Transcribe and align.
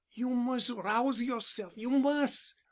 "You 0.15 0.31
mus' 0.31 0.71
rouse 0.71 1.21
yourself—you 1.21 1.91
mus'! 1.91 2.55